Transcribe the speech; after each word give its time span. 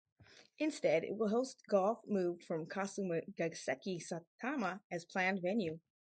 Instead 0.57 1.03
it 1.03 1.15
will 1.15 1.27
host 1.27 1.61
Golf 1.69 2.01
moved 2.07 2.43
from 2.43 2.65
Kasumigaseki, 2.65 4.01
Saitama 4.01 4.79
as 4.91 5.05
planned 5.05 5.43
venue. 5.43 5.79